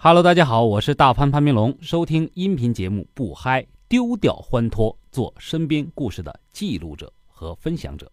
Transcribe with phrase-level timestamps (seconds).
[0.00, 1.76] Hello，大家好，我是大潘潘明龙。
[1.80, 8.08] 收听音频节目不嗨，丢掉欢脱，做身边故事的记录者和分享者。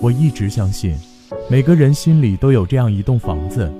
[0.00, 0.96] 我一直相信，
[1.50, 3.70] 每个人心里都有这样一栋房子，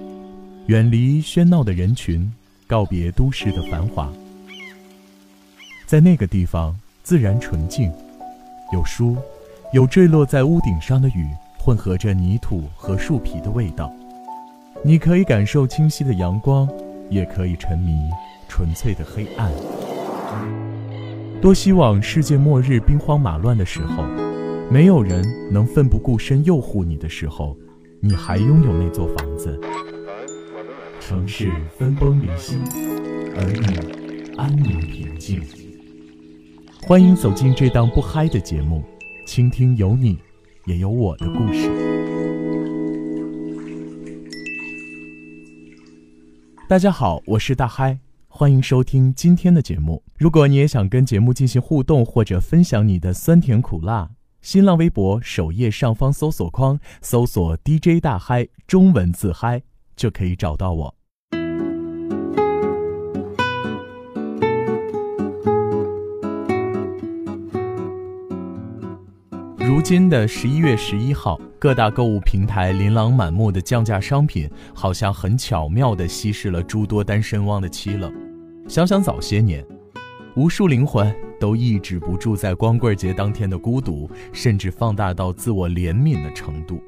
[0.66, 2.30] 远离喧闹的人群，
[2.66, 4.12] 告别都市的繁华。
[5.86, 7.91] 在那个地方，自然纯净，
[8.70, 9.16] 有书，
[9.72, 11.27] 有坠落在屋顶上的雨，
[11.59, 13.91] 混合着泥土和树皮的味道。
[14.82, 16.68] 你可以感受清晰的阳光。
[17.15, 17.96] 也可以沉迷
[18.49, 19.50] 纯粹的黑暗。
[21.41, 24.05] 多希望世界末日兵荒马乱的时候，
[24.71, 27.57] 没有人能奋不顾身诱护你的时候，
[28.00, 29.61] 你还拥有那座房子。
[31.00, 32.56] 城市分崩离析，
[33.36, 35.41] 而你安宁平静。
[36.83, 38.83] 欢迎走进这档不嗨的节目，
[39.27, 40.19] 倾听有你，
[40.64, 41.94] 也有我的故事。
[46.67, 50.03] 大家好，我是大嗨，欢迎收听今天的节目。
[50.17, 54.08] 如果你也想跟节目进行互动或者分享你的酸甜苦辣，
[54.41, 59.62] 新浪微博首页上方搜索框搜索 DJ 大嗨中文字嗨
[59.94, 60.94] 就可以找到我。
[69.66, 78.12] 如今的十一月十一号，各大购物平台琳琅满目的降价商品，好像很巧妙地稀释了诸多单身汪的凄冷。
[78.68, 79.64] 想想早些年，
[80.36, 86.78] 无数灵魂都抑制不住在光棍节当天的孤独，甚至放大到自我怜悯的程度。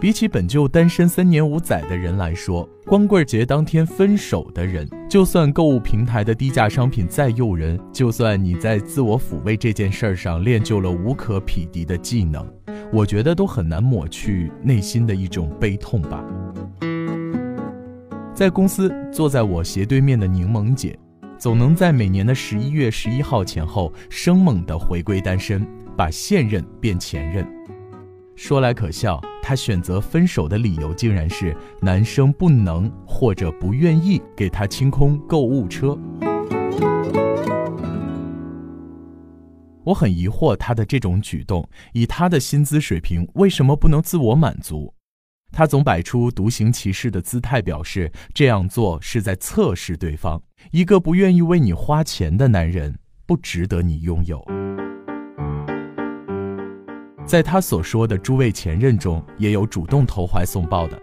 [0.00, 12.50] 比起本就单身三年五载的人来说，光棍节当天分手的人，就算购物平台的低价商品再诱人，就算你在自我抚慰这件事儿上练就了无可匹敌的技能，
[12.90, 16.24] 我觉得都很难抹去内心的一种悲痛吧。
[18.32, 20.98] 在公司坐在我斜对面的柠檬姐，
[21.36, 25.62] 总能在每年的十一月十一号前后生猛地回归单身，
[25.94, 27.46] 把现任变前任。
[28.34, 29.20] 说来可笑。
[29.50, 35.98] 他选择分手的理由竟然是男生不能或者不愿意给他清空购物车。
[39.82, 44.94] 我很疑惑他的这种举动，以他的薪资水平，为什么不能自我满足？
[45.50, 50.40] 他总摆出独行其事的姿态，表示这样做是在测试对方。
[50.70, 52.96] 一个不愿意为你花钱的男人，
[53.26, 54.40] 不值得你拥有。
[57.30, 61.00] 在他所说的诸位前任中，也有主动投怀送抱的。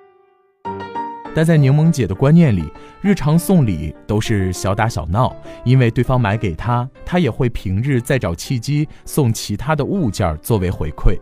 [1.33, 2.65] 但在柠檬姐的观念里，
[2.99, 5.33] 日常送礼都是小打小闹，
[5.63, 11.17] 因为对方买给她，她也会平日再找契机送其他的物件作为回馈。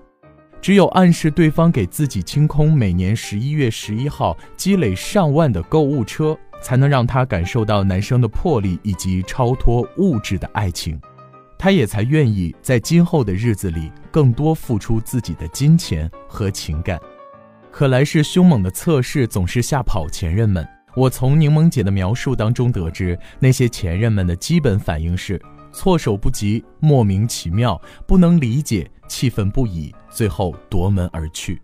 [0.59, 10.99] 只有暗示对方给自己清空每年十一月十一号积累上万的购物车，才能让她感受到男生的魄力以及超脱物质的爱情。
[11.57, 16.97] 他也才愿意在今后的日子里更多付出自己的金钱和情感，
[17.69, 20.65] 可来势凶猛的测试总是吓跑前任们。
[20.95, 25.37] 我从柠檬姐的描述当中得知，那些前任们的基本反应是
[25.73, 27.77] 措手不及、莫名其妙、
[28.07, 31.61] 不能理解、气愤不已，最后夺门而去。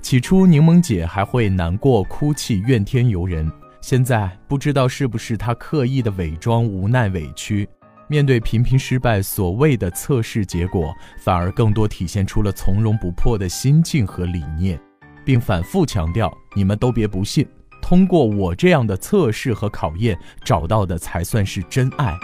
[0.00, 7.68] 起初，柠檬姐还会难过、哭泣、怨天尤人，现在不知道是不是她刻意的伪装无奈、委屈。
[8.08, 14.80] 面对频频失败，所谓的测试结果，反而更多体现出了从容不迫的心境和理念，
[15.24, 17.44] 并反复强调：你们都别不信，
[17.82, 22.16] 通过我这样的测试和考验，找到的才算是真爱。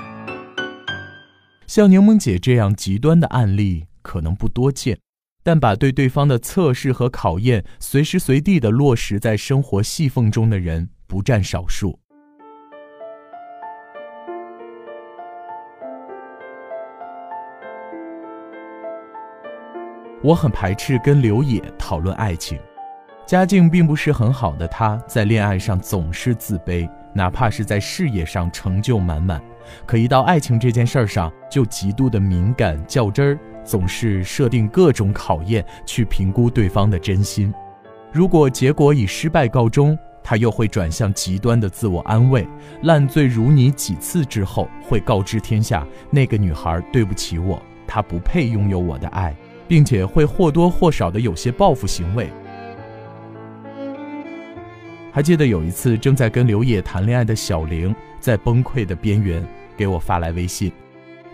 [1.66, 4.96] 像柠檬姐这样极端的案例可能不多见，
[5.42, 11.98] 但把对对方的测试和考验随时随地的落实在生活细缝中的人不占少数。
[20.22, 22.56] 我很排斥跟刘野讨论爱情，
[23.26, 29.42] 家境并不是很好的他，在恋爱上总是自卑，哪怕是在事业上成就满满，
[29.84, 37.52] 可一到爱情这件事上就极度的敏感较真儿，总是设定各种考验去评估对方的真心。
[38.12, 42.46] 如果结果以失败告终，他又会转向极端的自我安慰，
[42.82, 49.34] 烂醉如泥几次之后，会告知天下那个女孩对不起我，她不配拥有我的爱。
[49.72, 52.28] 并且会或多或少的有些报复行为。
[55.10, 59.42] 还记得有一次正在跟刘野谈恋爱的小玲，在崩溃的边缘
[59.74, 60.70] 给我发来微信。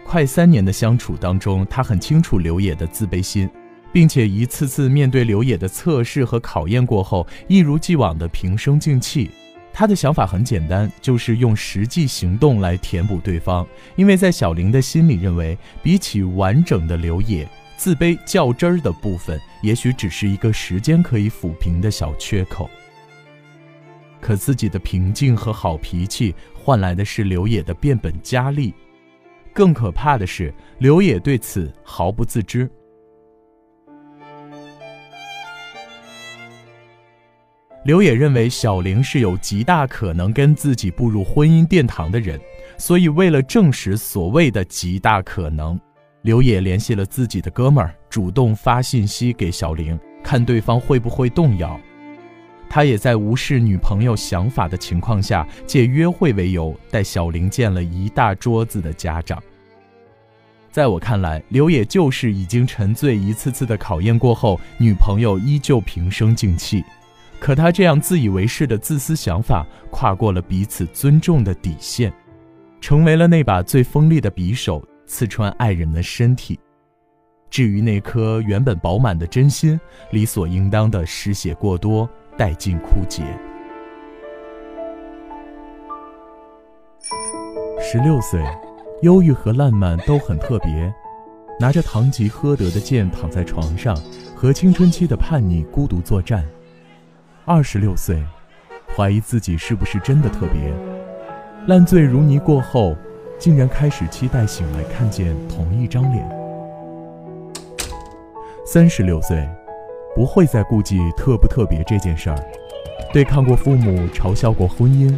[0.04, 3.50] 快三年的相处当中，她很清楚刘野的自卑心，
[3.92, 9.32] 并且一次次面对刘野的测试和考验过后，一如既往的平生静气。
[9.72, 13.66] 他的想法很简单，就是用实际行动来填补对方。
[13.96, 22.68] 因为在小玲的心里认为，比起完整的刘野，自卑较真儿的部分，也许只是一个时间可以抚平的小缺口。
[24.20, 28.74] 可自己的平静和好脾气，换来的是刘野的变本加厉。
[29.54, 32.68] 更可怕的是，刘野对此毫不自知。
[37.84, 42.40] 刘野认为小玲是有极大可能跟自己步入婚姻殿堂的人，
[42.76, 45.80] 所以为了证实所谓的极大可能，
[46.28, 51.80] 刘野联系了自己的哥们儿，主动发信息给小玲，看对方会不会动摇。
[52.68, 59.42] 他也在无视女朋友想法的情况下，借约会为由带小玲见了一大桌子的家长。
[60.70, 66.84] 在我看来，刘野就是已经沉醉一次次的考验过后，女朋友依旧平生静气。
[67.40, 72.12] 可他这样自以为是的自私想法，跨过了彼此尊重的底线，
[72.82, 76.56] 成为了那把最锋利的匕首，刺穿爱人的身体。
[77.50, 83.24] 至于那颗原本饱满的真心，理所应当的失血过多，殆尽枯竭。
[87.80, 88.44] 十六岁，
[89.00, 90.94] 忧郁和烂漫都很特别，
[91.58, 93.96] 拿着堂吉诃德的剑躺在床上，
[94.36, 96.46] 和青春期的叛逆孤独作战。
[97.46, 98.22] 二十六岁，
[98.94, 100.70] 怀疑自己是不是真的特别，
[101.66, 102.94] 烂醉如泥过后，
[103.38, 106.28] 竟然开始期待醒来看见同一张脸。
[108.66, 109.48] 三十六岁，
[110.14, 112.38] 不会再顾忌特不特别这件事儿，
[113.12, 115.16] 对抗过父母嘲笑过婚姻，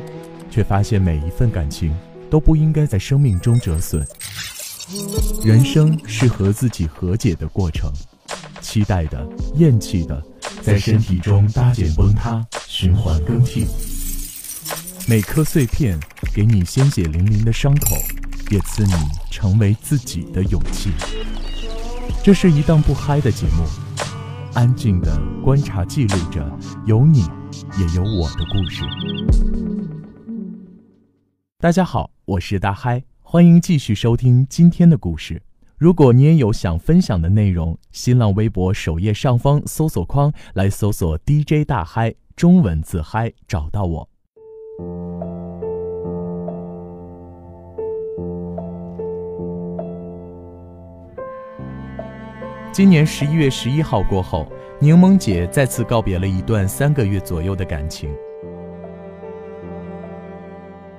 [0.50, 1.96] 却发现每一份感情
[2.28, 4.06] 都不应该在生命中折损。
[5.44, 7.90] 人生是和自己和解的过程，
[8.61, 10.22] 期待的，厌弃的。
[10.62, 13.67] 在身体中搭建崩塌，循环更替。
[15.10, 15.98] 每颗碎片
[16.32, 17.96] 给你鲜血淋淋的伤口，
[18.48, 18.92] 也赐你
[19.28, 20.92] 成为自己的勇气。
[22.22, 23.64] 这是一档不嗨的节目，
[24.54, 26.48] 安静的观察记录着
[26.86, 27.22] 有你
[27.76, 28.84] 也有我的故事。
[31.58, 35.42] 大家好，我是大嗨，欢迎继续收听今天的故事。
[35.76, 44.09] 如果你也有想分享的内容，新浪微博首页上方搜索框来搜索 DJ 大嗨，中文字嗨，找到我。
[52.73, 54.47] 今年十一月十一号过后，
[54.79, 58.09] 柠檬姐再次告别了一段三个月左右的感情。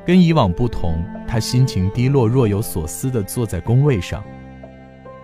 [0.06, 4.24] 跟以往不同，她心情低落、若有所思地坐在工位上。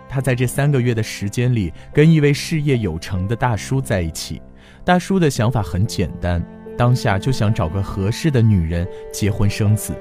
[0.09, 4.41] 他在这三个月的时间里，跟一位事业有成的大叔在一起。
[4.85, 6.41] 大叔的想法很简单，
[6.77, 9.93] 当下就想找个合适的女人结婚生子。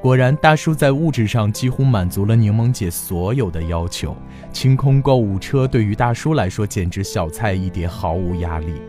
[0.00, 4.16] 果然，大叔在物质上几乎满足了柠檬姐所有的要求。
[4.50, 8.82] 清空购物车对于大叔来说简直小菜一碟，毫无压力。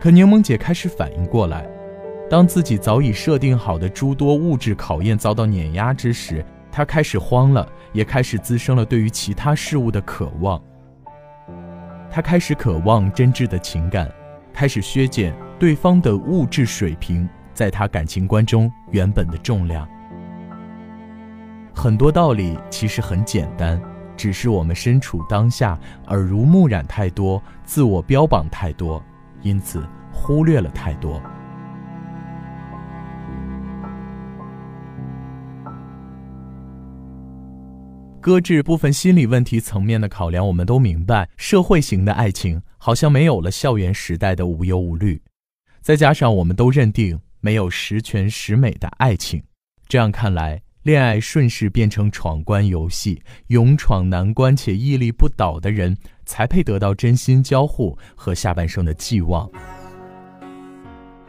[0.00, 1.68] 可柠檬姐开始反应过来，
[2.30, 7.68] 当自己早已设定好的诸多物质考验遭到碾压之时，她开始慌了。
[7.92, 10.60] 也开始滋生了对于其他事物的渴望。
[12.10, 14.12] 他开始渴望真挚的情感，
[14.56, 19.86] 开始削减对方的物质水平在他感情观中原本的重量。
[21.74, 23.78] 很多道理其实很简单，
[24.16, 29.04] 只是我们身处当下，耳濡目染太多，自我标榜太多，
[29.42, 31.20] 因此忽略了太多。
[38.26, 45.22] 搁置部分心理问题层面的考量，我们都明白，社会型的爱情好像没有了校园时代的无忧无虑。
[45.80, 49.40] 再加上我们都认定没有十全十美的爱情，
[49.86, 59.48] 这样看来，恋爱顺势变成闯关游戏，勇闯难关且屹立不倒的人才配得到真心交互和下半生的寄望。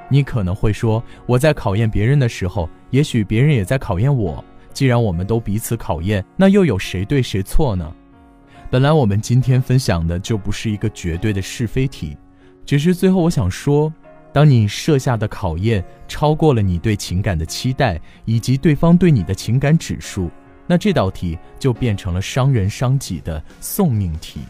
[0.10, 4.44] 你可能会说，我在考验别人的时候，也许别人也在考验我。
[4.78, 7.92] 既然我们都彼此考验，那又有谁对谁错呢？
[8.70, 12.16] 本来我们今天分享的就不是一个绝对的是非题，
[12.64, 13.92] 只是最后我想说，
[14.32, 20.30] 当你设下的考验超过了你对情感的期待以及对方对你的情感指数，
[20.68, 24.42] 那这道题就变成了伤人伤己的送命题。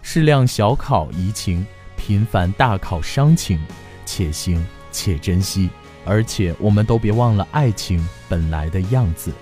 [0.00, 3.58] 适量小考怡情，频繁大考伤情，
[4.06, 5.68] 且行且珍惜。
[6.04, 9.32] 而且我们都别忘了爱情本来的样子。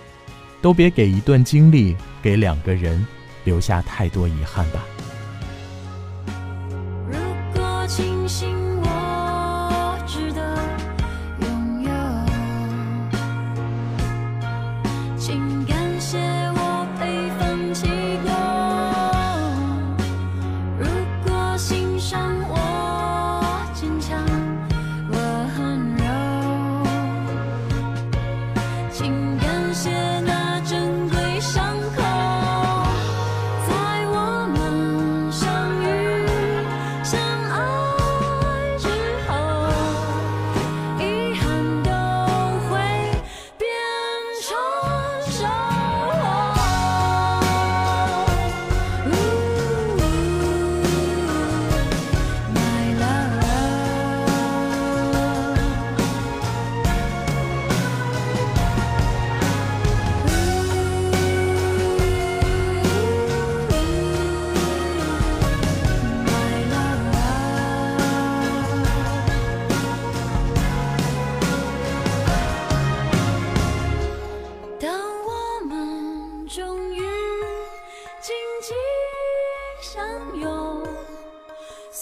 [0.60, 3.06] 都别给一段经历，给两个人
[3.44, 4.84] 留下太多遗憾吧。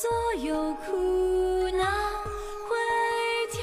[0.01, 0.09] 所
[0.45, 1.85] 有苦恼，
[2.69, 2.77] 回
[3.51, 3.61] 甜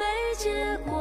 [0.00, 0.99] 没结果。